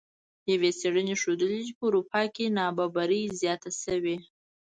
[0.51, 4.17] یوې څیړنې ښودلې چې په اروپا کې نابرابري زیاته شوې